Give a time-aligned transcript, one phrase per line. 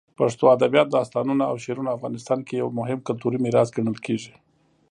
[0.19, 4.33] پښتو ادبیات، داستانونه، او شعرونه افغانستان کې یو مهم کلتوري میراث ګڼل کېږي.